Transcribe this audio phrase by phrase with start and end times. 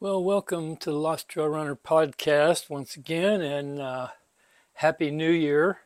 [0.00, 4.08] Well, welcome to the Lost Trail Runner podcast once again, and uh,
[4.74, 5.78] Happy New Year.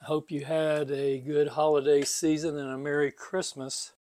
[0.00, 3.92] I hope you had a good holiday season and a Merry Christmas.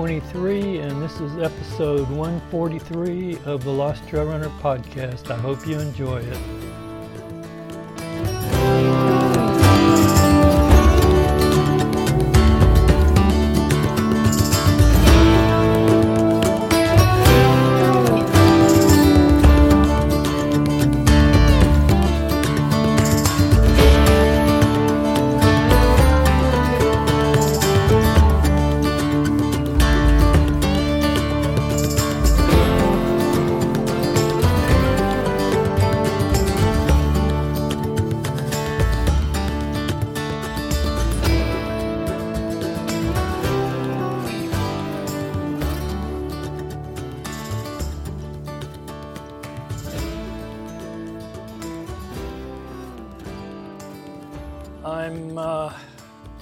[0.00, 5.30] 2023, and this is episode 143 of the Lost Trail Runner podcast.
[5.30, 6.79] I hope you enjoy it.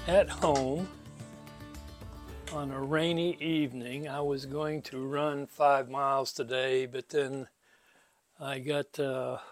[0.08, 0.88] At home
[2.54, 4.08] on a rainy evening.
[4.08, 7.48] I was going to run five miles today, but then
[8.40, 9.42] I got a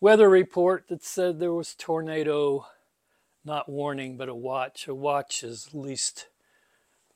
[0.00, 2.66] weather report that said there was tornado,
[3.44, 4.88] not warning, but a watch.
[4.88, 6.26] A watch is least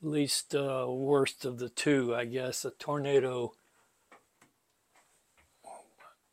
[0.01, 2.65] least uh, worst of the two, I guess.
[2.65, 3.55] A tornado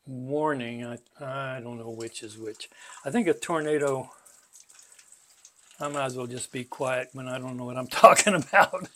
[0.06, 0.86] warning.
[0.86, 2.70] I I don't know which is which.
[3.04, 4.12] I think a tornado
[5.80, 8.88] I might as well just be quiet when I don't know what I'm talking about.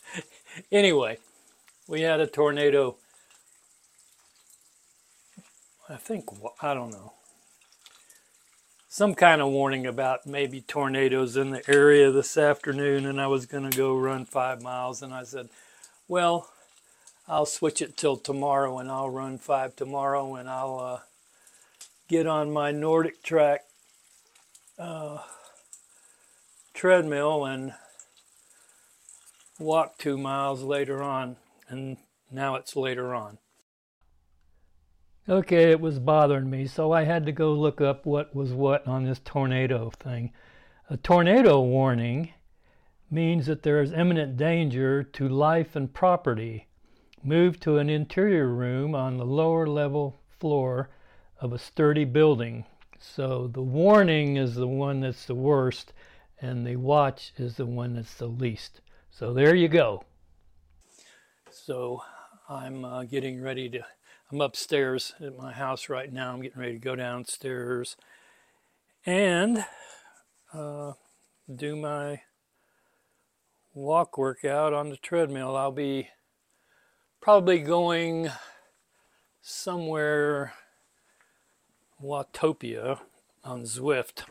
[0.72, 1.18] anyway,
[1.86, 2.96] we had a tornado.
[5.88, 6.24] I think,
[6.62, 7.12] I don't know.
[8.88, 13.46] Some kind of warning about maybe tornadoes in the area this afternoon, and I was
[13.46, 15.02] going to go run five miles.
[15.02, 15.48] And I said,
[16.08, 16.50] Well,
[17.28, 20.98] I'll switch it till tomorrow, and I'll run five tomorrow, and I'll uh,
[22.08, 23.58] get on my NordicTrack.
[24.76, 25.18] Uh,
[26.80, 27.74] treadmill and
[29.58, 31.36] walk two miles later on,
[31.68, 31.98] and
[32.30, 33.36] now it's later on.
[35.28, 38.86] Okay, it was bothering me, so I had to go look up what was what
[38.86, 40.32] on this tornado thing.
[40.88, 42.32] A tornado warning
[43.10, 46.66] means that there is imminent danger to life and property.
[47.22, 50.88] Move to an interior room on the lower level floor
[51.42, 52.64] of a sturdy building.
[52.98, 55.92] So the warning is the one that's the worst
[56.40, 58.80] and the watch is the one that's the least.
[59.10, 60.04] So there you go.
[61.50, 62.02] So
[62.48, 63.80] I'm uh, getting ready to,
[64.30, 66.32] I'm upstairs at my house right now.
[66.32, 67.96] I'm getting ready to go downstairs
[69.04, 69.64] and
[70.52, 70.92] uh,
[71.54, 72.22] do my
[73.74, 75.56] walk workout on the treadmill.
[75.56, 76.08] I'll be
[77.20, 78.30] probably going
[79.42, 80.54] somewhere
[82.02, 83.00] Watopia
[83.44, 84.24] on Zwift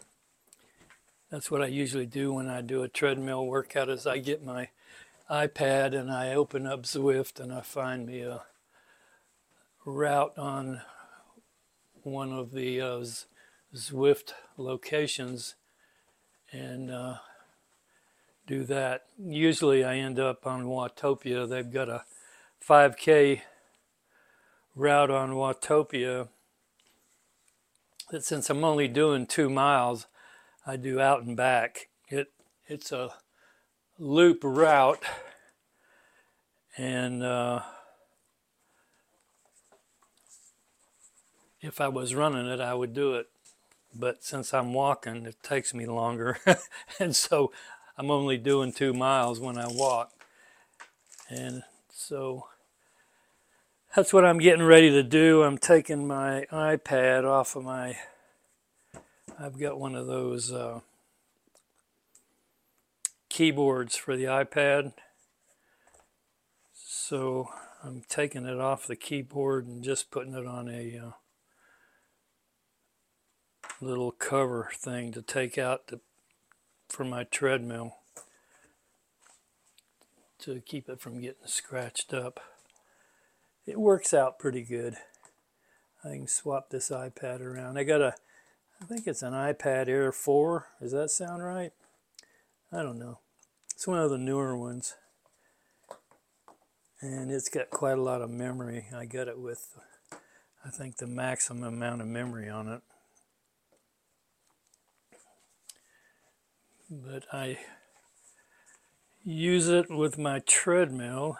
[1.29, 4.69] that's what I usually do when I do a treadmill workout is I get my
[5.29, 8.41] iPad and I open up Zwift and I find me a
[9.85, 10.81] route on
[12.01, 13.06] one of the uh,
[13.75, 15.53] Zwift locations
[16.51, 17.18] and uh,
[18.47, 19.03] do that.
[19.19, 21.47] Usually I end up on Watopia.
[21.47, 22.06] They've got a
[22.68, 23.41] 5K
[24.75, 26.29] route on Watopia
[28.09, 30.07] that since I'm only doing two miles,
[30.69, 31.88] I do out and back.
[32.09, 32.31] It
[32.68, 33.09] it's a
[33.97, 35.02] loop route,
[36.78, 37.62] and uh,
[41.59, 43.30] if I was running it, I would do it.
[43.96, 46.38] But since I'm walking, it takes me longer,
[47.00, 47.51] and so
[47.98, 50.12] I'm only doing two miles when I walk,
[51.31, 52.45] and so
[53.95, 55.42] that's what I'm getting ready to do.
[55.42, 57.98] I'm taking my iPad off of my
[59.41, 60.81] I've got one of those uh,
[63.30, 64.91] keyboards for the iPad.
[66.74, 67.50] So
[67.81, 71.12] I'm taking it off the keyboard and just putting it on a uh,
[73.80, 75.89] little cover thing to take out
[76.89, 77.95] for my treadmill
[80.39, 82.41] to keep it from getting scratched up.
[83.65, 84.95] It works out pretty good.
[86.03, 87.77] I can swap this iPad around.
[87.77, 88.15] I got a
[88.81, 90.67] I think it's an iPad Air 4.
[90.81, 91.73] Does that sound right?
[92.71, 93.19] I don't know.
[93.73, 94.95] It's one of the newer ones.
[97.01, 98.87] And it's got quite a lot of memory.
[98.95, 99.77] I got it with,
[100.65, 102.81] I think, the maximum amount of memory on it.
[106.89, 107.59] But I
[109.23, 111.37] use it with my treadmill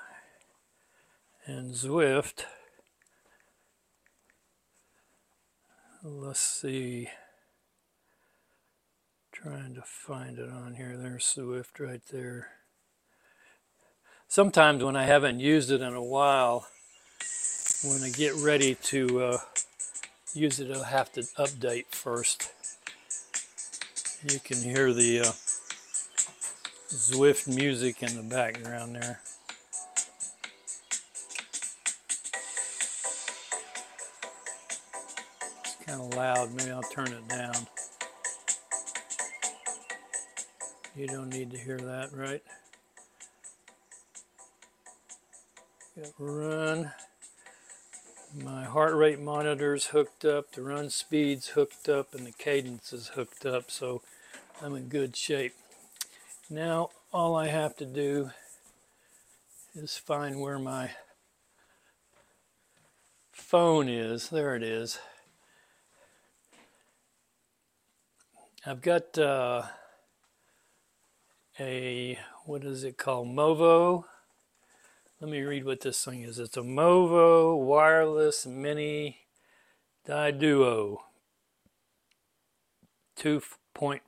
[1.46, 2.44] and Zwift.
[6.04, 7.10] Let's see.
[9.42, 10.98] Trying to find it on here.
[10.98, 12.50] There's Zwift right there.
[14.28, 16.68] Sometimes when I haven't used it in a while,
[17.86, 19.38] when I get ready to uh,
[20.34, 22.52] use it, I'll have to update first.
[24.30, 25.32] You can hear the uh,
[26.90, 29.22] Zwift music in the background there.
[35.64, 36.54] It's kind of loud.
[36.54, 37.56] Maybe I'll turn it down.
[40.96, 42.44] You don't need to hear that, right?
[46.18, 46.92] Run.
[48.36, 53.10] My heart rate monitor's hooked up, the run speed's hooked up, and the cadence is
[53.10, 54.02] hooked up, so
[54.62, 55.56] I'm in good shape.
[56.50, 58.32] Now all I have to do
[59.74, 60.92] is find where my
[63.32, 64.30] phone is.
[64.30, 65.00] There it is.
[68.66, 69.64] I've got uh,
[71.60, 73.28] a, what is it called?
[73.28, 74.06] Movo.
[75.20, 76.40] Let me read what this thing is.
[76.40, 79.18] It's a Movo Wireless Mini
[80.08, 80.98] Diduo.
[83.16, 83.42] Two
[83.76, 84.02] 0.4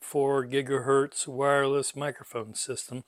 [0.52, 3.04] gigahertz wireless microphone system.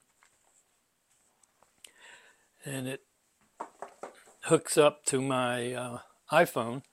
[2.65, 3.01] And it
[4.43, 5.97] hooks up to my uh,
[6.31, 6.83] iPhone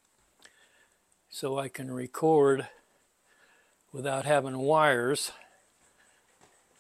[1.28, 2.66] so I can record
[3.92, 5.32] without having wires,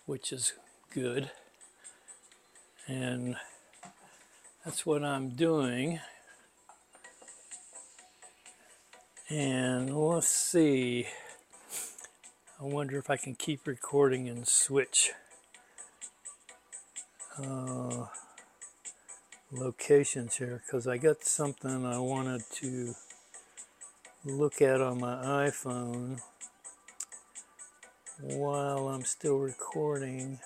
[0.06, 0.54] which is
[0.92, 1.30] good.
[2.86, 3.36] And
[4.64, 6.00] that's what I'm doing.
[9.28, 11.06] And let's see.
[12.60, 15.12] I wonder if I can keep recording and switch
[17.38, 18.06] uh,
[19.52, 22.94] locations here because I got something I wanted to
[24.24, 25.14] look at on my
[25.48, 26.20] iPhone
[28.22, 30.40] while I'm still recording.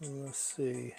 [0.00, 0.94] Let's see.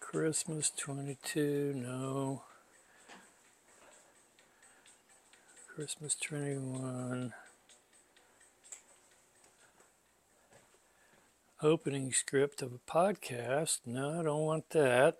[0.00, 2.42] Christmas 22, no.
[5.74, 7.32] Christmas 21.
[11.62, 13.80] Opening script of a podcast.
[13.86, 15.16] No, I don't want that.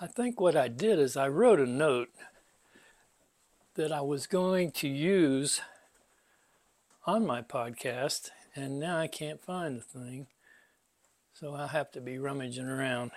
[0.00, 2.08] I think what I did is I wrote a note
[3.76, 5.60] that I was going to use
[7.06, 10.26] on my podcast, and now I can't find the thing.
[11.32, 13.12] So I'll have to be rummaging around.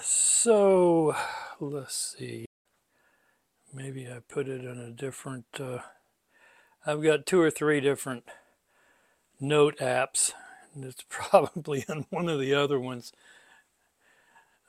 [0.00, 1.14] So
[1.60, 2.46] let's see.
[3.72, 5.46] Maybe I put it in a different.
[5.58, 5.78] Uh,
[6.86, 8.24] I've got two or three different
[9.38, 10.32] note apps,
[10.74, 13.12] and it's probably in one of the other ones.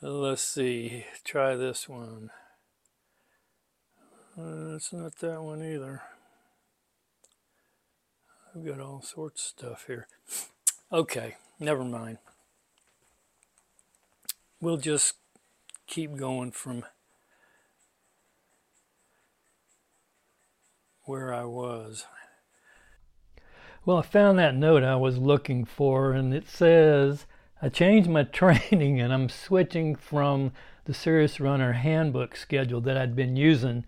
[0.01, 1.05] Let's see.
[1.23, 2.29] Try this one.
[4.37, 6.01] Uh, it's not that one either.
[8.53, 10.07] I've got all sorts of stuff here.
[10.91, 12.17] Okay, never mind.
[14.59, 15.15] We'll just
[15.87, 16.83] keep going from
[21.03, 22.05] where I was.
[23.85, 27.25] Well, I found that note I was looking for, and it says
[27.65, 30.51] I changed my training and I'm switching from
[30.83, 33.85] the Serious Runner handbook schedule that I'd been using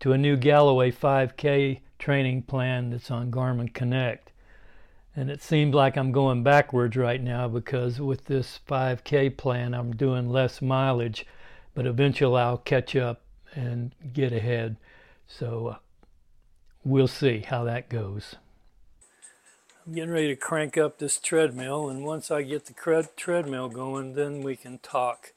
[0.00, 4.32] to a new Galloway 5K training plan that's on Garmin Connect.
[5.14, 9.94] And it seems like I'm going backwards right now because with this 5K plan, I'm
[9.94, 11.24] doing less mileage
[11.72, 13.22] but eventually I'll catch up
[13.54, 14.76] and get ahead.
[15.28, 15.76] So uh,
[16.82, 18.34] we'll see how that goes.
[19.86, 23.70] I'm getting ready to crank up this treadmill, and once I get the cred- treadmill
[23.70, 25.32] going, then we can talk.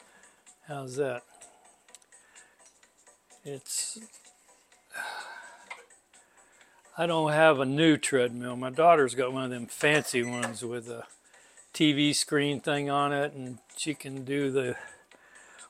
[0.67, 1.23] How's that?
[3.45, 3.99] It's.
[6.97, 8.57] I don't have a new treadmill.
[8.57, 11.05] My daughter's got one of them fancy ones with a
[11.73, 14.75] TV screen thing on it, and she can do the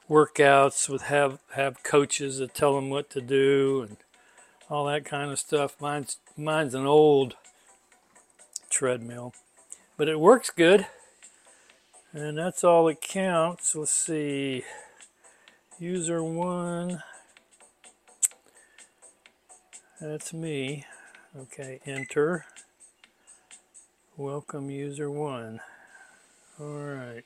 [0.10, 3.98] workouts with have have coaches that tell them what to do and
[4.68, 5.80] all that kind of stuff.
[5.80, 7.36] Mine's mine's an old
[8.74, 9.36] treadmill,
[9.98, 10.88] but it works good,
[12.12, 13.76] and that's all that counts.
[13.76, 14.64] Let's see,
[15.78, 17.04] user one.
[20.02, 20.86] That's me.
[21.38, 22.46] Okay, enter.
[24.18, 25.60] Welcome user one.
[26.60, 27.26] All right,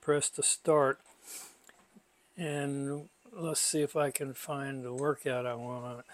[0.00, 0.98] press to start.
[2.36, 6.04] And let's see if I can find the workout I want.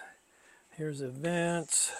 [0.77, 1.91] Here's events.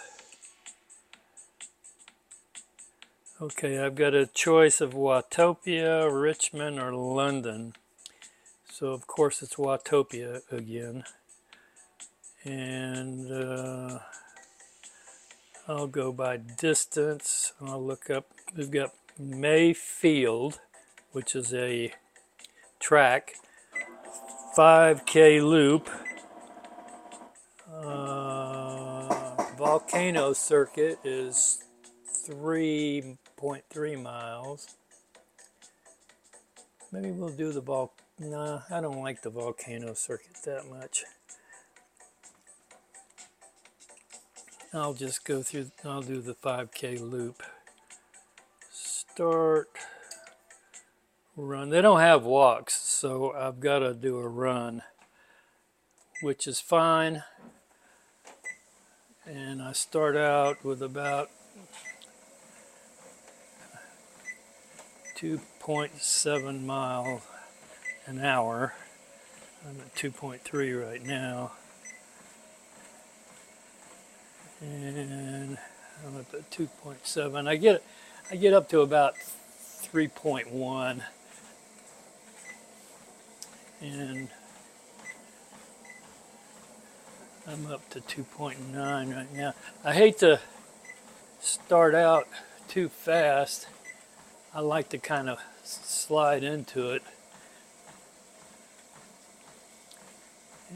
[3.41, 7.73] Okay, I've got a choice of Watopia, Richmond, or London.
[8.71, 11.05] So of course it's Watopia again.
[12.43, 13.97] And uh,
[15.67, 17.53] I'll go by distance.
[17.59, 20.59] I'll look up, we've got Mayfield,
[21.11, 21.95] which is a
[22.79, 23.37] track,
[24.55, 25.89] 5K loop,
[27.73, 31.63] uh, volcano circuit is
[33.41, 34.75] 3.3 miles.
[36.91, 37.93] Maybe we'll do the vol.
[38.19, 41.05] Nah, I don't like the volcano circuit that much.
[44.73, 45.71] I'll just go through.
[45.83, 47.43] I'll do the 5K loop.
[48.71, 49.69] Start.
[51.35, 51.69] Run.
[51.69, 54.83] They don't have walks, so I've got to do a run,
[56.21, 57.23] which is fine.
[59.25, 61.29] And I start out with about
[65.21, 67.21] 2.7 mile
[68.07, 68.73] an hour.
[69.63, 71.51] I'm at 2.3 right now.
[74.61, 75.59] And
[76.03, 77.47] I'm at the 2.7.
[77.47, 77.83] I get
[78.31, 79.13] I get up to about
[79.83, 81.03] 3.1
[83.79, 84.29] and
[87.47, 89.53] I'm up to 2.9 right now.
[89.83, 90.39] I hate to
[91.39, 92.27] start out
[92.67, 93.67] too fast
[94.53, 97.03] I like to kind of slide into it.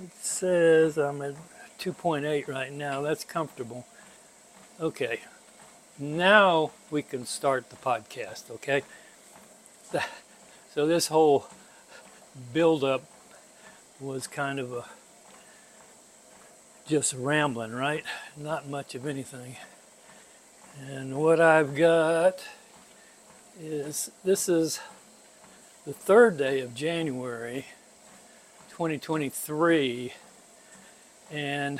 [0.01, 1.35] It says I'm at
[1.79, 3.01] 2.8 right now.
[3.01, 3.85] That's comfortable.
[4.79, 5.21] Okay.
[5.99, 8.83] Now we can start the podcast, okay?
[10.73, 11.47] So this whole
[12.51, 13.03] build up
[14.01, 14.83] was kind of a
[16.85, 18.03] just rambling, right?
[18.35, 19.55] Not much of anything.
[20.85, 22.43] And what I've got
[23.59, 24.79] is this is
[25.85, 27.65] the third day of January
[28.69, 30.13] 2023
[31.31, 31.79] and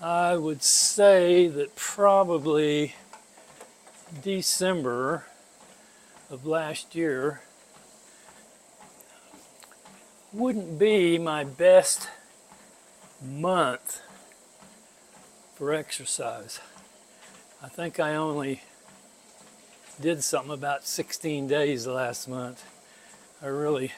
[0.00, 2.94] I would say that probably
[4.22, 5.26] December
[6.30, 7.42] of last year
[10.32, 12.08] wouldn't be my best
[13.22, 14.00] month
[15.54, 16.60] for exercise.
[17.62, 18.62] I think I only
[20.00, 22.64] did something about 16 days last month.
[23.42, 23.92] I really,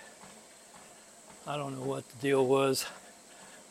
[1.47, 2.87] I don't know what the deal was,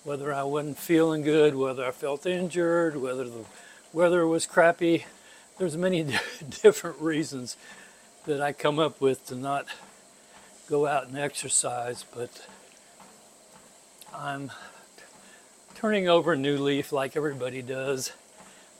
[0.05, 3.43] whether I wasn't feeling good, whether I felt injured, whether the
[3.91, 5.05] weather was crappy.
[5.57, 6.03] There's many
[6.61, 7.57] different reasons
[8.25, 9.65] that I come up with to not
[10.69, 12.47] go out and exercise, but
[14.15, 14.51] I'm
[15.75, 18.13] turning over a new leaf like everybody does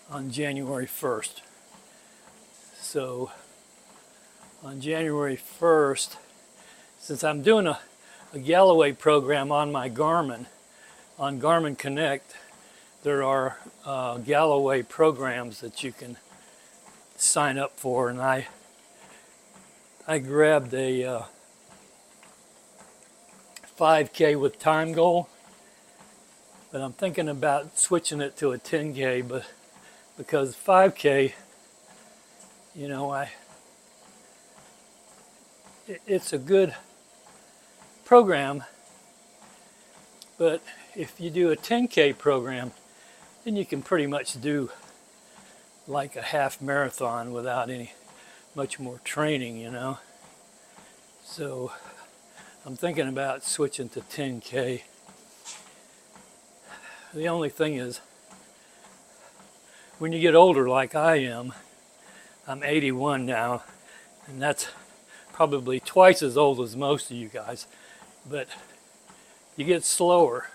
[0.10, 1.42] on January 1st.
[2.80, 3.32] So
[4.64, 6.18] on January 1st,
[7.00, 7.80] since I'm doing a,
[8.32, 10.46] a Galloway program on my Garmin,
[11.18, 12.36] on Garmin Connect,
[13.04, 16.18] there are uh, Galloway programs that you can
[17.16, 18.48] sign up for, and I
[20.08, 21.22] I grabbed a uh,
[23.80, 25.28] 5K with time goal,
[26.72, 29.46] but I'm thinking about switching it to a 10K, but
[30.18, 31.34] because 5K
[32.74, 33.30] you know, I
[35.88, 36.76] it's a good
[38.06, 38.64] program,
[40.38, 40.62] but
[40.96, 42.72] if you do a 10K program,
[43.44, 44.70] then you can pretty much do
[45.88, 47.94] like a half marathon without any
[48.56, 49.98] much more training, you know.
[51.24, 51.72] So
[52.66, 54.82] I'm thinking about switching to 10K.
[57.14, 58.00] The only thing is,
[60.00, 61.54] when you get older like I am,
[62.48, 63.64] I'm 81 now,
[64.28, 64.68] and that's
[65.42, 67.66] probably twice as old as most of you guys.
[68.30, 68.48] But
[69.56, 70.52] you get slower.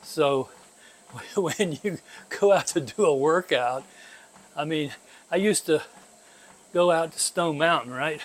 [0.00, 0.48] So
[1.36, 1.98] when you
[2.40, 3.84] go out to do a workout,
[4.56, 4.92] I mean,
[5.30, 5.82] I used to
[6.72, 8.22] go out to Stone Mountain, right?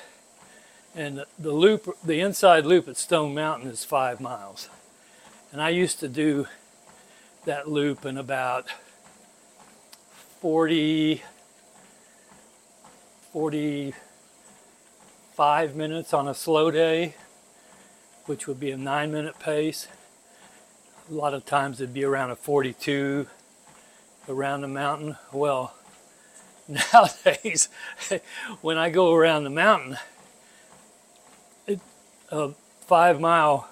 [0.95, 4.69] And the loop, the inside loop at Stone Mountain is five miles.
[5.51, 6.47] And I used to do
[7.43, 8.67] that loop in about
[10.39, 11.21] 40,
[15.41, 17.15] 45 minutes on a slow day,
[18.27, 19.87] which would be a nine minute pace.
[21.09, 23.25] A lot of times it'd be around a 42.
[24.29, 25.17] around the mountain.
[25.33, 25.73] Well,
[26.93, 27.69] nowadays,
[28.61, 29.97] when I go around the mountain,
[31.65, 31.79] it,
[32.29, 32.51] a
[32.85, 33.67] five mile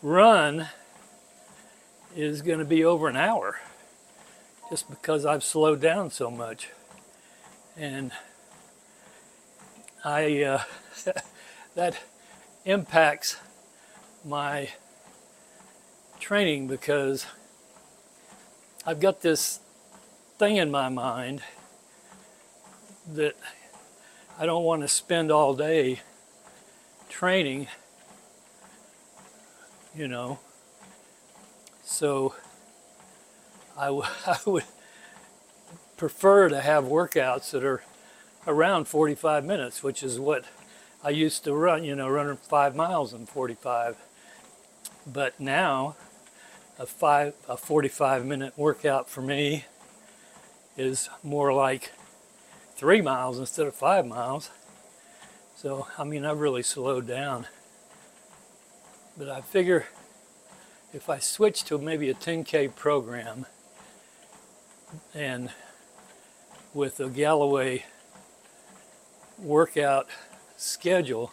[0.00, 0.68] run
[2.14, 3.58] is going to be over an hour
[4.70, 6.68] just because I've slowed down so much.
[7.76, 8.12] And
[10.04, 10.62] I, uh,
[11.74, 11.96] that
[12.64, 13.36] impacts
[14.24, 14.70] my
[16.20, 17.26] training because
[18.86, 19.60] I've got this
[20.38, 21.42] thing in my mind
[23.12, 23.36] that
[24.38, 26.00] I don't want to spend all day
[27.08, 27.66] training,
[29.96, 30.38] you know.
[31.84, 32.34] So
[33.76, 34.64] I, w- I would
[35.96, 37.82] prefer to have workouts that are
[38.48, 40.44] around 45 minutes, which is what
[41.04, 43.96] I used to run, you know, running five miles in 45.
[45.06, 45.96] But now,
[46.78, 49.66] a five, a 45 minute workout for me
[50.76, 51.92] is more like
[52.74, 54.50] three miles instead of five miles.
[55.54, 57.46] So, I mean, I've really slowed down.
[59.16, 59.86] But I figure
[60.94, 63.44] if I switch to maybe a 10K program
[65.12, 65.50] and
[66.72, 67.84] with a Galloway
[69.40, 70.08] workout
[70.56, 71.32] schedule,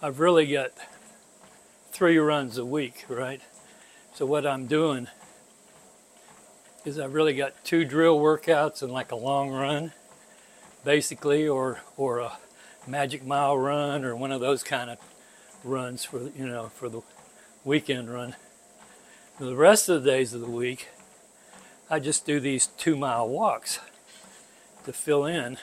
[0.00, 0.72] I've really got
[1.90, 3.40] three runs a week, right?
[4.14, 5.08] So what I'm doing
[6.84, 9.92] is I've really got two drill workouts and like a long run,
[10.84, 12.38] basically, or or a
[12.86, 14.98] magic mile run or one of those kind of
[15.62, 17.00] runs for you know for the
[17.64, 18.34] weekend run.
[19.38, 20.88] For the rest of the days of the week,
[21.88, 23.78] I just do these two mile walks
[24.84, 25.58] to fill in,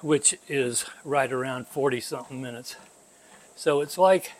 [0.00, 2.76] which is right around 40 something minutes.
[3.56, 4.32] So it's like,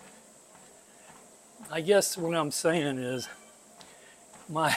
[1.71, 3.29] I guess what I'm saying is
[4.49, 4.77] my,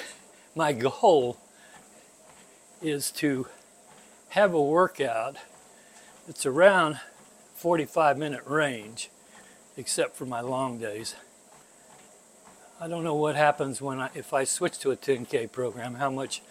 [0.55, 1.37] my goal
[2.81, 3.48] is to
[4.29, 5.37] have a workout
[6.25, 7.00] that's around
[7.55, 9.09] 45 minute range,
[9.77, 11.15] except for my long days.
[12.79, 16.09] I don't know what happens when I, if I switch to a 10K program, how
[16.09, 16.41] much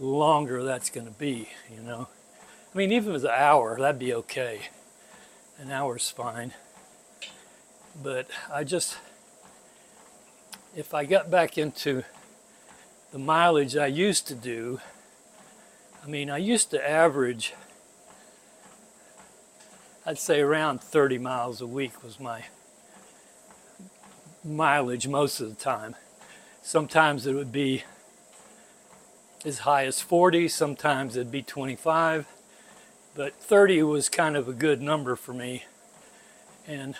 [0.00, 2.08] longer that's going to be, you know.
[2.72, 4.68] I mean, even if an hour, that'd be okay.
[5.58, 6.52] An hour's fine.
[8.00, 8.96] But I just,
[10.76, 12.04] if I got back into
[13.10, 14.80] the mileage I used to do,
[16.04, 17.54] I mean, I used to average,
[20.06, 22.44] I'd say around 30 miles a week was my
[24.44, 25.96] mileage most of the time.
[26.62, 27.82] Sometimes it would be
[29.44, 32.26] as high as 40, sometimes it'd be 25,
[33.14, 35.64] but 30 was kind of a good number for me.
[36.66, 36.94] And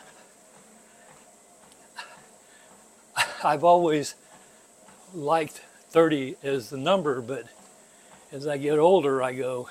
[3.45, 4.15] I've always
[5.15, 7.45] liked 30 as the number, but
[8.33, 9.69] as I get older, I go,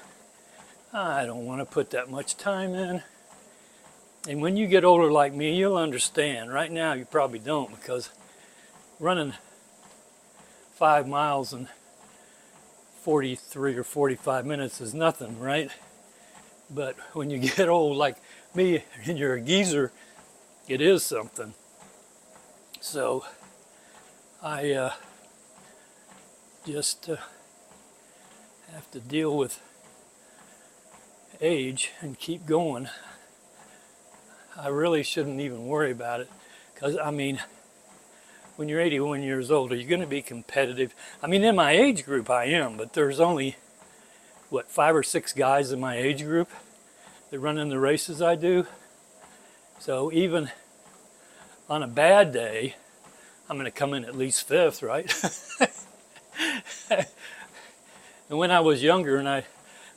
[0.92, 3.04] I don't want to put that much time in.
[4.28, 6.52] And when you get older like me, you'll understand.
[6.52, 8.10] Right now, you probably don't because
[9.00, 9.34] running
[10.76, 11.68] five miles in
[13.02, 15.72] 43 or 45 minutes is nothing, right?
[16.70, 18.18] But when you get old like
[18.54, 19.92] me and you're a geezer,
[20.68, 21.54] it is something.
[22.80, 23.26] So
[24.42, 24.94] I uh,
[26.66, 27.18] just uh,
[28.74, 29.62] have to deal with
[31.42, 32.90] age and keep going.
[34.58, 36.30] I really shouldn't even worry about it
[36.74, 37.42] because I mean,
[38.56, 40.94] when you're 81 years old, are you going to be competitive?
[41.24, 43.56] I mean, in my age group, I am, but there's only
[44.50, 46.50] what five or six guys in my age group
[47.30, 48.66] that run in the races I do.
[49.80, 50.50] So even
[51.70, 52.76] on a bad day,
[53.50, 55.12] I'm going to come in at least fifth, right?
[58.30, 59.46] and when I was younger and I,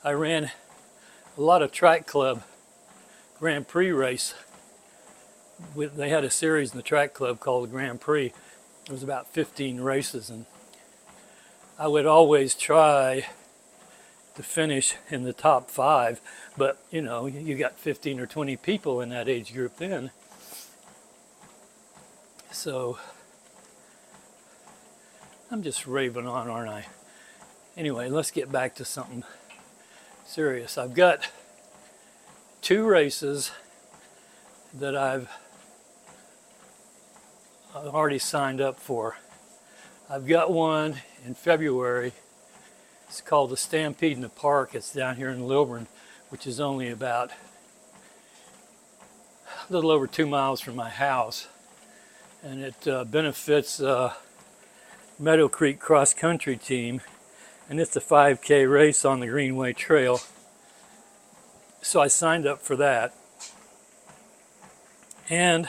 [0.04, 0.50] I ran
[1.36, 2.42] a lot of track club
[3.38, 4.34] Grand Prix race,
[5.74, 8.32] with, they had a series in the track club called the Grand Prix.
[8.86, 10.46] It was about 15 races, and
[11.78, 13.26] I would always try
[14.34, 16.20] to finish in the top five.
[16.56, 20.10] But you know, you got 15 or 20 people in that age group then.
[22.50, 22.98] So
[25.50, 26.86] I'm just raving on, aren't I?
[27.76, 29.24] Anyway, let's get back to something
[30.24, 30.76] serious.
[30.78, 31.28] I've got
[32.60, 33.50] two races
[34.74, 35.28] that I've
[37.74, 39.16] already signed up for.
[40.08, 42.12] I've got one in February.
[43.12, 44.74] It's called the Stampede in the Park.
[44.74, 45.86] It's down here in Lilburn,
[46.30, 47.30] which is only about
[49.68, 51.46] a little over two miles from my house.
[52.42, 54.14] And it uh, benefits uh,
[55.18, 57.02] Meadow Creek cross country team,
[57.68, 60.18] and it's a 5K race on the Greenway Trail.
[61.82, 63.14] So I signed up for that.
[65.28, 65.68] And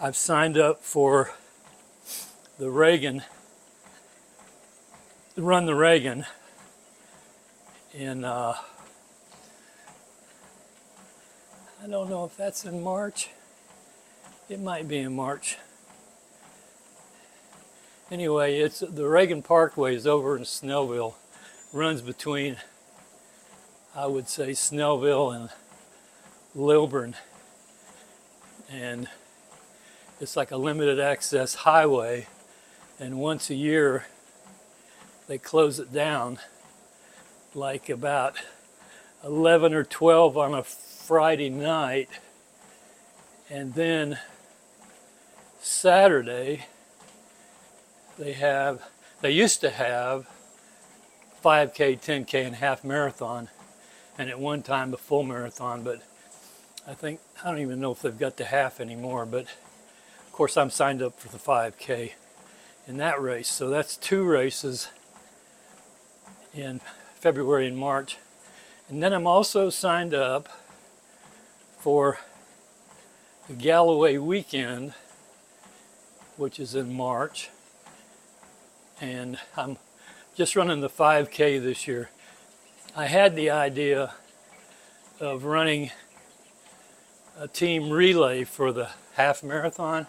[0.00, 1.32] I've signed up for
[2.56, 3.24] the Reagan,
[5.36, 6.26] Run the Reagan
[7.94, 8.54] in, uh,
[11.82, 13.30] I don't know if that's in March.
[14.48, 15.56] It might be in March.
[18.10, 21.14] Anyway, it's the Reagan Parkway is over in Snellville,
[21.72, 22.56] runs between,
[23.94, 25.48] I would say, Snellville and
[26.56, 27.14] Lilburn,
[28.68, 29.08] and
[30.20, 32.26] it's like a limited access highway.
[32.98, 34.06] And once a year,
[35.30, 36.40] they close it down,
[37.54, 38.34] like about
[39.22, 42.08] 11 or 12 on a Friday night,
[43.48, 44.18] and then
[45.60, 46.66] Saturday
[48.18, 48.82] they have,
[49.20, 50.28] they used to have
[51.44, 53.50] 5K, 10K, and half marathon,
[54.18, 55.84] and at one time a full marathon.
[55.84, 56.02] But
[56.88, 59.26] I think I don't even know if they've got the half anymore.
[59.26, 62.14] But of course, I'm signed up for the 5K
[62.88, 63.46] in that race.
[63.48, 64.88] So that's two races
[66.54, 66.80] in
[67.14, 68.18] February and March.
[68.88, 70.48] And then I'm also signed up
[71.78, 72.18] for
[73.48, 74.94] the Galloway weekend,
[76.36, 77.50] which is in March
[79.00, 79.78] and I'm
[80.34, 82.10] just running the 5K this year.
[82.94, 84.12] I had the idea
[85.18, 85.90] of running
[87.38, 90.06] a team relay for the half marathon,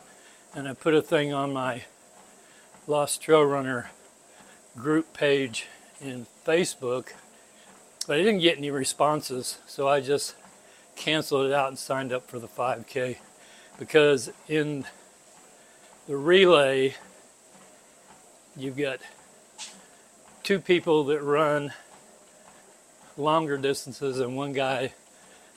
[0.54, 1.84] and I put a thing on my
[2.88, 3.92] Lost Trail Runner
[4.76, 5.68] group page
[6.02, 7.14] in Facebook,
[8.08, 10.36] but I didn't get any responses, so I just
[10.96, 13.18] canceled it out and signed up for the 5K
[13.80, 14.86] because in
[16.08, 16.96] the relay
[18.56, 19.00] you've got
[20.44, 21.74] two people that run
[23.18, 24.94] longer distances and one guy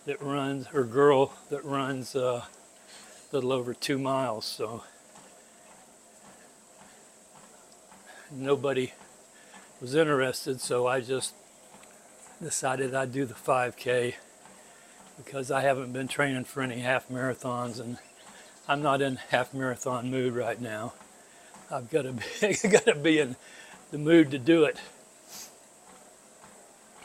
[0.07, 4.83] that runs or girl that runs uh, a little over two miles so
[8.31, 8.93] nobody
[9.85, 11.35] was interested so i just
[12.43, 14.15] decided i'd do the 5k
[15.19, 17.99] because i haven't been training for any half marathons and
[18.67, 20.93] i'm not in half marathon mood right now
[21.71, 23.37] I've got to be, got to be in
[23.91, 24.79] the mood to do it.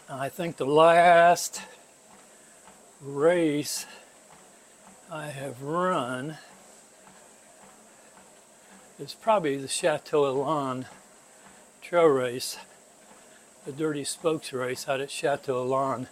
[0.09, 1.61] I think the last
[3.01, 3.85] race
[5.11, 6.37] I have run
[8.99, 10.85] is probably the Chateau Elan
[11.81, 12.57] trail race,
[13.65, 16.07] the Dirty Spokes race out at Chateau Elan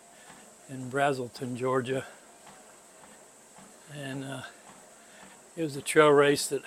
[0.70, 2.06] in Braselton, Georgia.
[3.96, 4.42] And uh,
[5.56, 6.62] it was a trail race that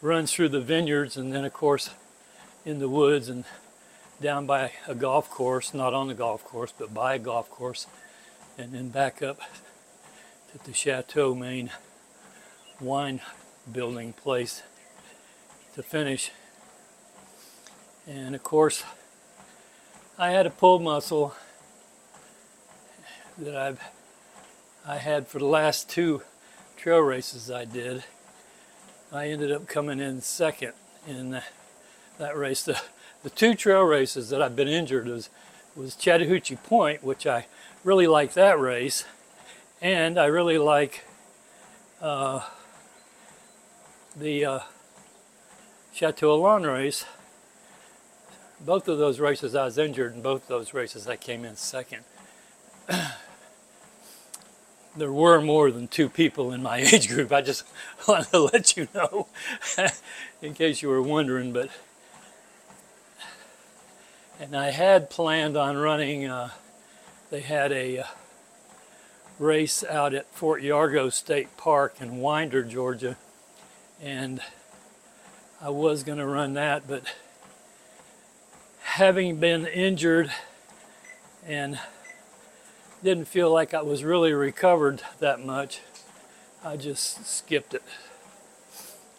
[0.00, 1.90] runs through the vineyards and then, of course,
[2.64, 3.44] in the woods and
[4.20, 7.86] down by a golf course, not on the golf course, but by a golf course,
[8.56, 9.40] and then back up
[10.52, 11.70] to the Chateau main
[12.80, 13.20] wine
[13.70, 14.62] building place
[15.74, 16.30] to finish.
[18.06, 18.82] And of course,
[20.18, 21.34] I had a pull muscle
[23.38, 23.80] that I've
[24.86, 26.22] I had for the last two
[26.76, 28.04] trail races I did
[29.12, 30.72] I ended up coming in second
[31.06, 31.40] in
[32.18, 32.64] that race.
[32.64, 32.80] The,
[33.22, 35.30] the two trail races that I've been injured was,
[35.76, 37.46] was Chattahoochee Point, which I
[37.84, 39.04] really like that race,
[39.80, 41.04] and I really like
[42.02, 42.40] uh,
[44.16, 44.58] the uh,
[45.94, 47.04] Chateau Elan race.
[48.60, 51.56] Both of those races I was injured, and both of those races I came in
[51.56, 52.04] second.
[54.96, 57.32] there were more than two people in my age group.
[57.32, 57.64] I just
[58.08, 59.28] wanted to let you know
[60.42, 61.52] in case you were wondering.
[61.52, 61.70] But
[64.40, 66.26] and I had planned on running.
[66.26, 66.50] Uh,
[67.30, 68.04] they had a uh,
[69.38, 73.16] race out at Fort Yargo State Park in Winder, Georgia,
[74.00, 74.40] and
[75.60, 77.02] I was going to run that, but
[78.86, 80.32] having been injured
[81.46, 81.78] and
[83.02, 85.80] didn't feel like I was really recovered that much.
[86.64, 87.82] I just skipped it.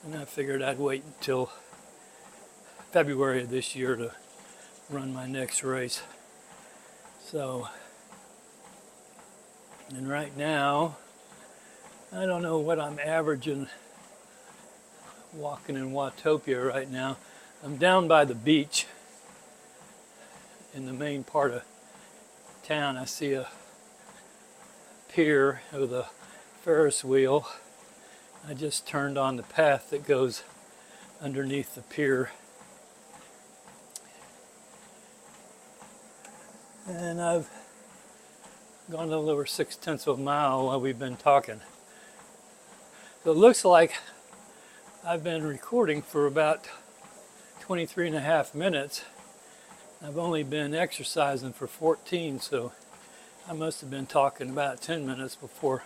[0.03, 1.51] And I figured I'd wait until
[2.91, 4.11] February of this year to
[4.89, 6.01] run my next race.
[7.23, 7.67] So,
[9.89, 10.97] and right now,
[12.11, 13.67] I don't know what I'm averaging
[15.35, 17.17] walking in Watopia right now.
[17.63, 18.87] I'm down by the beach
[20.77, 21.63] in the main part of
[22.61, 23.47] town, I see a
[25.09, 26.05] pier with a
[26.61, 27.47] Ferris wheel.
[28.47, 30.43] I just turned on the path that goes
[31.19, 32.29] underneath the pier.
[36.87, 37.49] And I've
[38.91, 41.61] gone a little over six tenths of a mile while we've been talking.
[43.23, 43.95] So it looks like
[45.03, 46.69] I've been recording for about
[47.61, 49.03] 23 and a half minutes.
[49.99, 52.71] I've only been exercising for 14, so
[53.49, 55.85] I must have been talking about 10 minutes before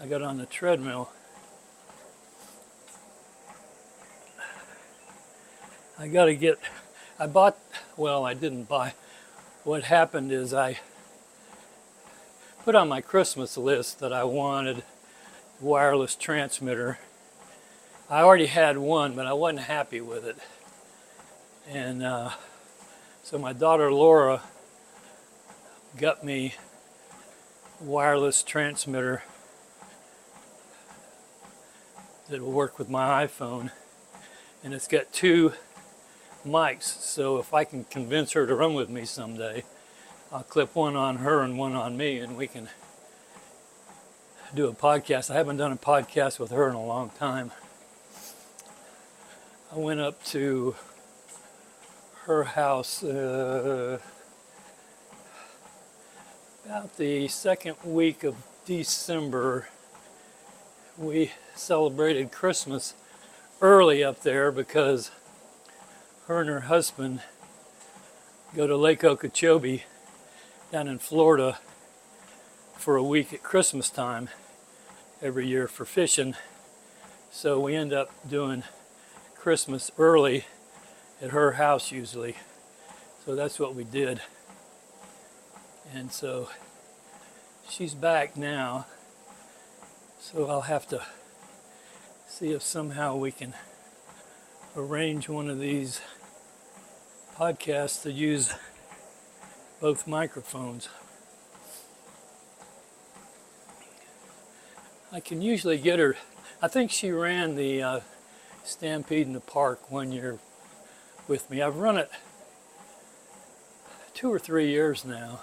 [0.00, 1.10] I got on the treadmill.
[5.98, 6.58] I got to get,
[7.18, 7.58] I bought,
[7.98, 8.94] well, I didn't buy.
[9.64, 10.80] What happened is I
[12.64, 14.84] put on my Christmas list that I wanted
[15.60, 16.98] wireless transmitter.
[18.08, 20.38] I already had one, but I wasn't happy with it.
[21.68, 22.30] And uh,
[23.30, 24.42] so my daughter Laura
[25.96, 26.56] got me
[27.80, 29.22] wireless transmitter
[32.28, 33.70] that will work with my iPhone.
[34.64, 35.52] And it's got two
[36.44, 39.62] mics, so if I can convince her to run with me someday,
[40.32, 42.68] I'll clip one on her and one on me, and we can
[44.56, 45.30] do a podcast.
[45.30, 47.52] I haven't done a podcast with her in a long time.
[49.72, 50.74] I went up to
[52.24, 53.98] her house uh,
[56.66, 59.68] about the second week of December.
[60.98, 62.94] We celebrated Christmas
[63.62, 65.10] early up there because
[66.26, 67.22] her and her husband
[68.54, 69.84] go to Lake Okeechobee
[70.70, 71.58] down in Florida
[72.74, 74.28] for a week at Christmas time
[75.22, 76.34] every year for fishing.
[77.30, 78.62] So we end up doing
[79.34, 80.44] Christmas early
[81.20, 82.36] at her house usually.
[83.24, 84.20] So that's what we did.
[85.92, 86.48] And so
[87.68, 88.86] she's back now.
[90.18, 91.02] So I'll have to
[92.26, 93.54] see if somehow we can
[94.76, 96.00] arrange one of these
[97.36, 98.54] podcasts to use
[99.80, 100.88] both microphones.
[105.12, 106.16] I can usually get her.
[106.62, 108.00] I think she ran the uh,
[108.62, 110.38] Stampede in the Park one year
[111.30, 111.62] with me.
[111.62, 112.10] I've run it
[114.14, 115.42] two or three years now,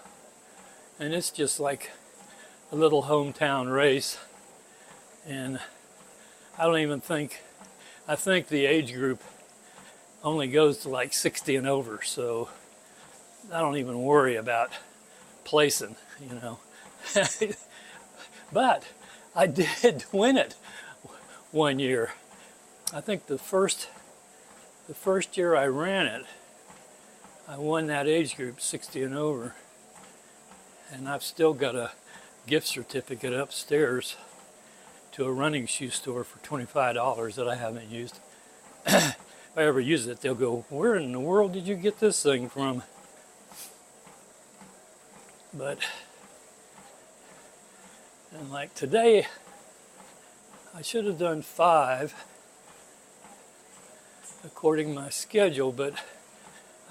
[1.00, 1.92] and it's just like
[2.74, 4.20] a little hometown race.
[5.26, 5.60] And
[6.60, 7.42] I don't even think,
[8.06, 9.24] I think the age group
[10.26, 12.50] only goes to like 60 and over, so
[13.52, 14.72] I don't even worry about
[15.46, 16.60] placing, you know.
[18.52, 18.84] but
[19.34, 19.48] I
[19.82, 20.56] did win it
[21.52, 22.12] one year.
[22.94, 23.88] I think the first
[24.88, 26.26] the first year I ran it,
[27.48, 29.56] I won that age group 60 and over.
[30.92, 31.92] And I've still got a
[32.46, 34.16] gift certificate upstairs
[35.12, 38.20] to a running shoe store for $25 that I haven't used.
[38.86, 39.18] if
[39.58, 42.48] I ever use it, they'll go, Where in the world did you get this thing
[42.48, 42.84] from?
[45.54, 45.80] But,
[48.32, 49.28] and like today,
[50.74, 52.14] I should have done five
[54.44, 55.94] according to my schedule, but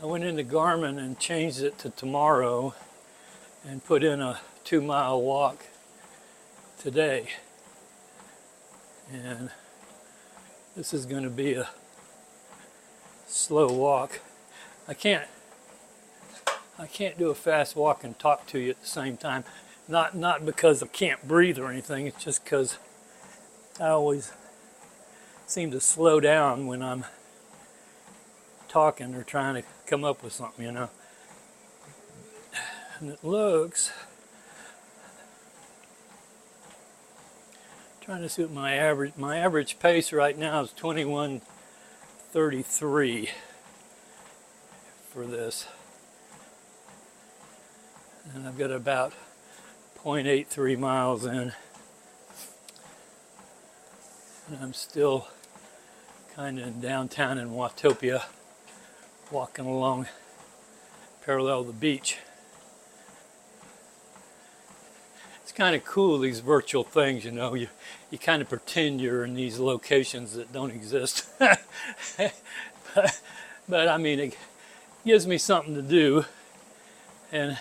[0.03, 2.75] I went into Garmin and changed it to tomorrow
[3.65, 5.65] and put in a two mile walk
[6.79, 7.29] today.
[9.13, 9.51] And
[10.77, 11.69] this is going to be a
[13.27, 14.21] slow walk.
[14.89, 15.25] I can't
[16.79, 19.45] I can't do a fast walk and talk to you at the same time.
[19.89, 22.07] Not not because I can't breathe or anything.
[22.07, 22.79] It's just because
[23.81, 24.33] I always
[25.47, 27.05] seem to slow down when I'm
[28.69, 30.89] talking or trying to come up with something, you know.
[32.99, 33.93] And it looks
[38.01, 43.31] trying to see what my average my average pace right now is 2133
[45.11, 45.67] for this
[48.35, 49.13] and I've got about
[50.05, 51.53] 0.83 miles in.
[54.49, 55.29] And I'm still
[56.35, 58.25] kind of in downtown in Watopia,
[59.31, 60.07] walking along
[61.25, 62.19] parallel to the beach.
[65.43, 67.55] It's kind of cool, these virtual things, you know.
[67.55, 67.69] You,
[68.11, 71.27] you kind of pretend you're in these locations that don't exist.
[71.39, 71.61] but,
[73.69, 74.39] but I mean, it
[75.05, 76.25] gives me something to do.
[77.33, 77.59] And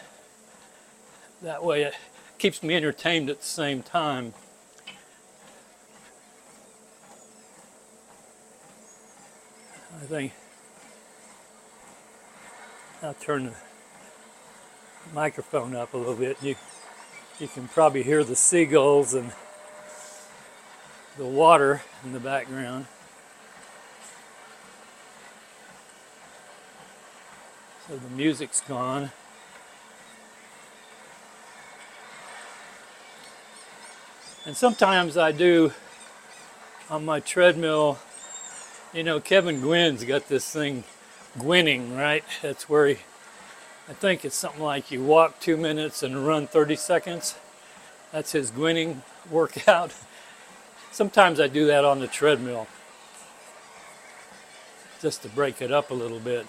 [1.42, 1.96] that way it
[2.38, 4.34] keeps me entertained at the same time.
[10.02, 10.34] I think
[13.06, 13.54] I'll turn the
[15.14, 16.42] microphone up a little bit.
[16.42, 16.56] You
[17.40, 19.32] you can probably hear the seagulls and
[21.16, 22.88] the water in the background.
[27.88, 29.12] So the music's gone.
[34.48, 35.74] And sometimes I do
[36.90, 38.00] on my treadmill,
[38.94, 40.86] you know, Kevin Gwynn's got this thing
[41.38, 42.24] Gwinning, right?
[42.42, 42.98] That's where he,
[43.90, 47.36] I think it's something like you walk two minutes and run 30 seconds.
[48.12, 49.94] That's his Gwinning workout.
[50.92, 52.68] Sometimes I do that on the treadmill
[55.02, 56.48] just to break it up a little bit.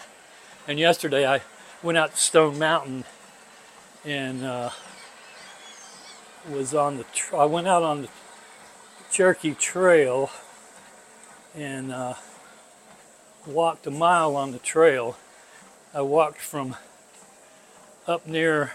[0.69, 1.43] And yesterday I
[1.83, 3.05] went out to Stone Mountain
[4.05, 4.71] and uh,
[6.49, 7.05] was on the.
[7.13, 8.09] Tr- I went out on the
[9.11, 10.31] Cherokee Trail
[11.55, 12.15] and uh,
[13.47, 15.17] walked a mile on the trail.
[15.95, 16.77] I walked from
[18.07, 18.73] up near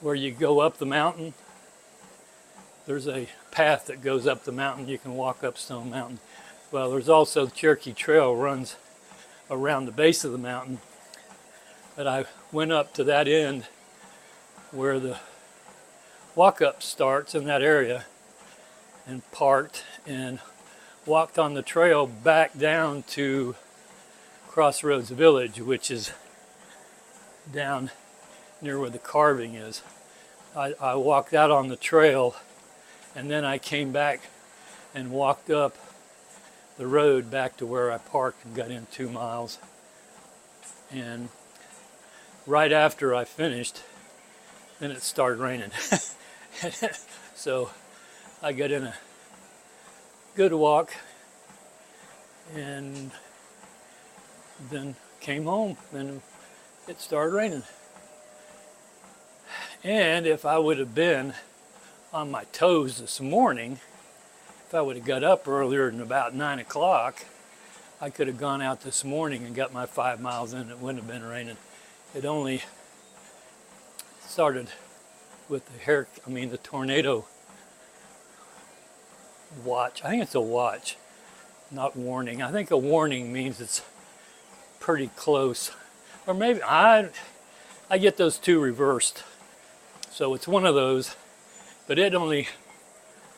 [0.00, 1.34] where you go up the mountain.
[2.86, 4.88] There's a path that goes up the mountain.
[4.88, 6.20] You can walk up Stone Mountain.
[6.70, 8.76] Well, there's also the Cherokee Trail runs
[9.50, 10.78] around the base of the mountain.
[11.96, 13.66] But I went up to that end
[14.70, 15.18] where the
[16.34, 18.04] walk up starts in that area
[19.06, 20.40] and parked and
[21.06, 23.54] walked on the trail back down to
[24.48, 26.12] Crossroads Village, which is
[27.52, 27.90] down
[28.62, 29.82] near where the carving is.
[30.56, 32.36] I, I walked out on the trail
[33.14, 34.28] and then I came back
[34.94, 35.76] and walked up
[36.78, 39.58] the road back to where I parked and got in two miles.
[40.90, 41.28] And
[42.46, 43.82] right after I finished,
[44.80, 45.70] then it started raining.
[47.34, 47.70] so
[48.42, 48.94] I got in a
[50.34, 50.92] good walk
[52.56, 53.12] and
[54.68, 56.20] then came home and
[56.88, 57.62] it started raining.
[59.84, 61.34] And if I would have been
[62.12, 63.78] on my toes this morning,
[64.66, 67.24] if I would have got up earlier than about nine o'clock,
[68.00, 70.68] I could have gone out this morning and got my five miles in.
[70.68, 71.58] It wouldn't have been raining.
[72.12, 72.62] It only
[74.20, 74.66] started
[75.48, 77.26] with the hair, I mean, the tornado
[79.62, 80.04] watch.
[80.04, 80.96] I think it's a watch,
[81.70, 82.42] not warning.
[82.42, 83.82] I think a warning means it's
[84.80, 85.70] pretty close.
[86.26, 87.10] Or maybe I,
[87.90, 89.22] I get those two reversed.
[90.10, 91.16] So it's one of those,
[91.86, 92.48] but it only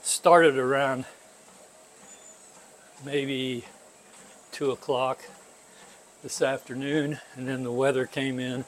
[0.03, 1.05] started around
[3.05, 3.65] maybe
[4.53, 5.21] two o'clock
[6.23, 8.65] this afternoon, and then the weather came in,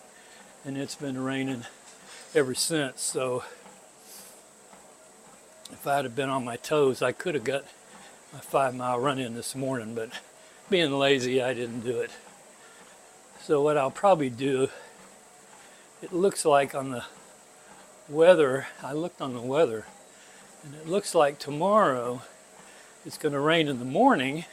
[0.65, 1.65] and it's been raining
[2.35, 3.01] ever since.
[3.01, 3.45] So
[5.73, 7.65] if I'd have been on my toes, I could have got
[8.33, 10.11] my five mile run in this morning, but
[10.71, 12.11] being lazy, I didn't do it.
[13.41, 14.69] So what I'll probably do,
[16.03, 17.05] it looks like on the
[18.09, 19.87] weather, I looked on the weather,
[20.65, 22.23] and it looks like tomorrow
[23.07, 24.45] it's going to rain in the morning,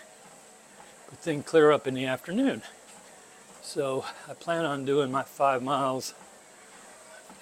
[1.10, 2.62] but then clear up in the afternoon.
[3.62, 6.14] So I plan on doing my five miles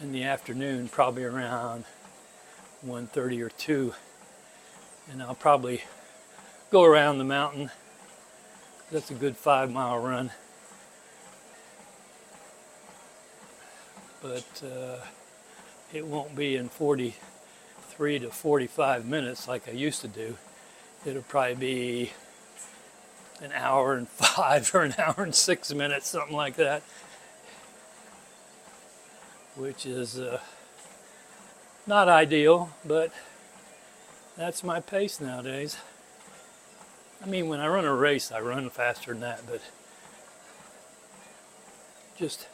[0.02, 1.86] in the afternoon, probably around
[2.86, 3.94] 1.30 or 2.
[5.12, 5.84] And I'll probably
[6.72, 7.72] go around the mountain.
[8.92, 10.32] That's a good five mile run.
[14.22, 14.98] But uh,
[15.92, 20.38] it won't be in 43 to 45 minutes like I used to do
[21.06, 22.12] it'll probably be
[23.42, 26.82] an hour and five or an hour and six minutes, something like that,
[29.56, 30.40] which is uh,
[31.86, 33.12] not ideal, but
[34.38, 35.78] that's my pace nowadays.
[37.22, 39.62] I mean, when I run a race, I run faster than that, but
[42.18, 42.48] just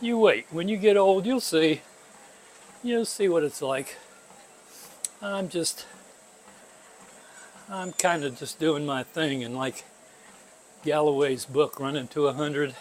[0.00, 0.46] you wait.
[0.50, 1.82] When you get old, you'll see.
[2.82, 3.96] You'll see what it's like.
[5.22, 5.86] I'm just
[7.68, 9.84] I'm kind of just doing my thing and like
[10.82, 12.74] Galloway's book running to a hundred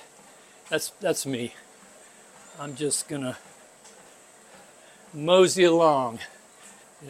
[0.70, 1.54] that's that's me
[2.58, 3.38] I'm just gonna
[5.14, 6.20] mosey along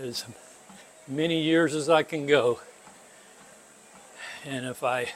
[0.01, 0.25] as
[1.07, 2.59] many years as I can go.
[4.45, 5.09] And if I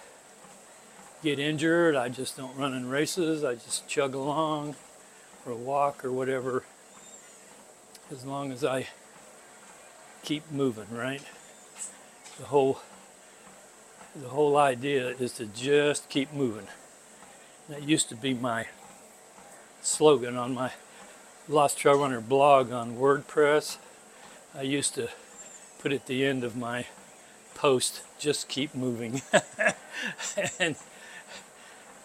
[1.24, 3.43] get injured I just don't run in races.
[3.43, 4.76] I just chug along
[5.45, 6.64] or walk or whatever
[8.12, 8.88] as long as I
[10.24, 11.24] keep moving right?
[12.39, 12.80] The whole
[14.16, 16.68] the whole idea is to just keep moving.
[17.70, 18.68] That used to be my
[19.82, 20.72] slogan on my
[21.50, 23.78] Lost Trail Runner blog on WordPress.
[24.56, 25.10] I used to
[25.80, 26.86] put at the end of my
[27.54, 29.22] post, just keep moving.
[30.58, 30.78] and,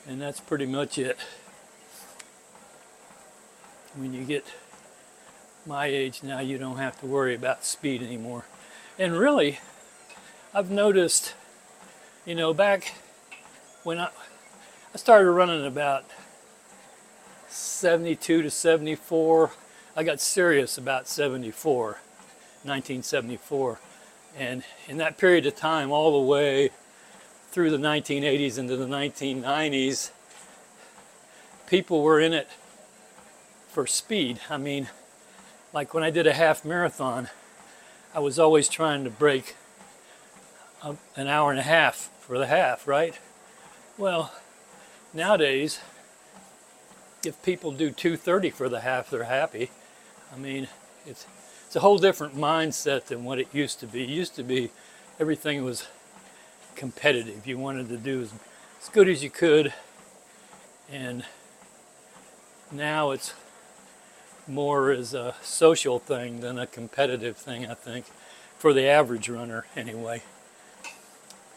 [0.08, 1.18] and that's pretty much it.
[3.94, 4.44] When you get
[5.64, 8.44] my age now, you don't have to worry about speed anymore.
[8.98, 9.60] And really,
[10.52, 11.34] I've noticed,
[12.26, 12.92] you know, back
[13.84, 14.08] when I,
[14.92, 16.04] I started running about
[17.48, 19.50] 72 to 74,
[19.96, 21.98] I got serious about 74.
[22.64, 23.78] 1974.
[24.36, 26.70] And in that period of time, all the way
[27.50, 30.10] through the 1980s into the 1990s,
[31.66, 32.48] people were in it
[33.68, 34.40] for speed.
[34.50, 34.88] I mean,
[35.72, 37.28] like when I did a half marathon,
[38.14, 39.56] I was always trying to break
[40.82, 43.18] um, an hour and a half for the half, right?
[43.96, 44.32] Well,
[45.14, 45.80] nowadays,
[47.24, 49.70] if people do 230 for the half, they're happy.
[50.32, 50.68] I mean,
[51.06, 51.26] it's
[51.68, 54.04] it's a whole different mindset than what it used to be.
[54.04, 54.70] It used to be
[55.20, 55.86] everything was
[56.76, 57.46] competitive.
[57.46, 58.32] You wanted to do as,
[58.80, 59.74] as good as you could,
[60.90, 61.26] and
[62.72, 63.34] now it's
[64.46, 68.06] more as a social thing than a competitive thing, I think,
[68.56, 70.22] for the average runner anyway.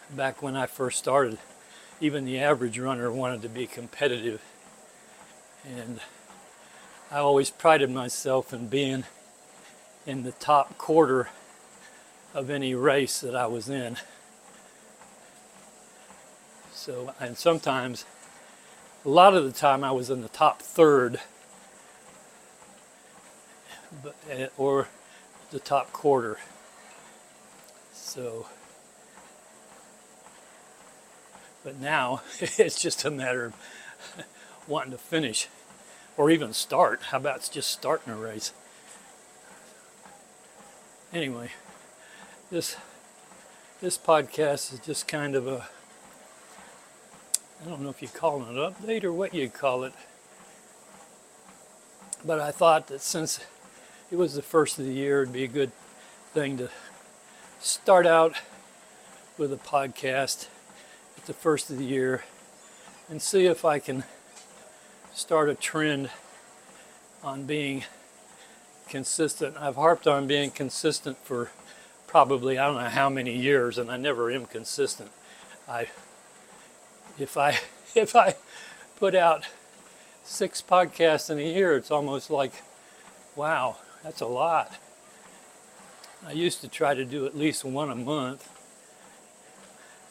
[0.09, 1.39] Back when I first started,
[2.01, 4.41] even the average runner wanted to be competitive.
[5.65, 5.99] And
[7.11, 9.03] I always prided myself in being
[10.07, 11.29] in the top quarter
[12.33, 13.97] of any race that I was in.
[16.73, 18.05] So, and sometimes,
[19.05, 21.19] a lot of the time, I was in the top third
[24.29, 24.87] eh, or
[25.51, 26.37] the top quarter.
[27.93, 28.47] So,
[31.63, 33.53] but now it's just a matter of
[34.71, 35.47] wanting to finish
[36.17, 37.01] or even start.
[37.11, 38.53] How about just starting a race?
[41.13, 41.49] anyway,
[42.49, 42.77] this
[43.81, 45.67] this podcast is just kind of a
[47.63, 49.93] I don't know if you call it an update or what you call it.
[52.25, 53.39] But I thought that since
[54.11, 55.71] it was the first of the year, it'd be a good
[56.33, 56.69] thing to
[57.59, 58.35] start out
[59.37, 60.47] with a podcast
[61.17, 62.23] at the first of the year
[63.09, 64.03] and see if I can
[65.21, 66.09] start a trend
[67.23, 67.83] on being
[68.89, 69.55] consistent.
[69.55, 71.51] I've harped on being consistent for
[72.07, 75.11] probably I don't know how many years, and I never am consistent.
[75.69, 75.89] I
[77.19, 77.59] if I
[77.95, 78.35] if I
[78.97, 79.45] put out
[80.23, 82.53] six podcasts in a year, it's almost like,
[83.35, 84.71] wow, that's a lot.
[86.25, 88.49] I used to try to do at least one a month,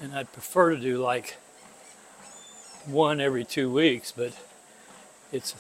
[0.00, 1.36] and I'd prefer to do like
[2.86, 4.34] one every two weeks, but
[5.32, 5.54] it's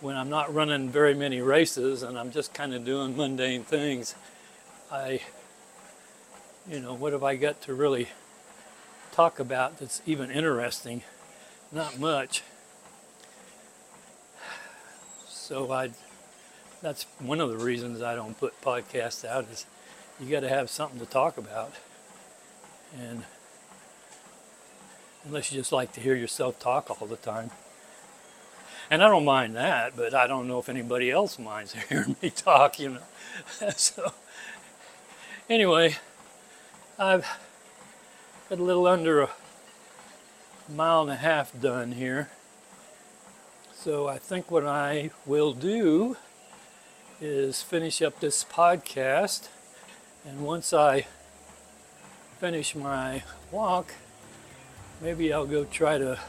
[0.00, 4.14] when I'm not running very many races and I'm just kind of doing mundane things,
[4.90, 5.20] I,
[6.70, 8.08] you know, what have I got to really
[9.12, 11.02] talk about that's even interesting?
[11.72, 12.42] Not much.
[15.26, 15.90] So I,
[16.82, 19.64] that's one of the reasons I don't put podcasts out is
[20.20, 21.72] you got to have something to talk about.
[22.98, 23.24] And
[25.24, 27.50] unless you just like to hear yourself talk all the time.
[28.88, 32.30] And I don't mind that, but I don't know if anybody else minds hearing me
[32.30, 33.70] talk, you know.
[33.76, 34.12] so,
[35.50, 35.96] anyway,
[36.98, 37.26] I've
[38.48, 39.30] got a little under a
[40.68, 42.30] mile and a half done here.
[43.74, 46.16] So, I think what I will do
[47.20, 49.48] is finish up this podcast.
[50.24, 51.06] And once I
[52.38, 53.94] finish my walk,
[55.00, 56.20] maybe I'll go try to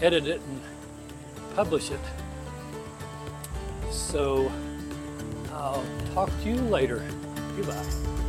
[0.00, 0.60] edit it and
[1.58, 1.98] publish it.
[3.90, 4.48] So
[5.52, 5.84] I'll
[6.14, 7.04] talk to you later.
[7.56, 8.27] Goodbye.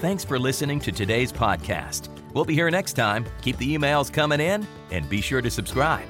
[0.00, 2.08] Thanks for listening to today's podcast.
[2.32, 3.26] We'll be here next time.
[3.42, 6.08] Keep the emails coming in and be sure to subscribe.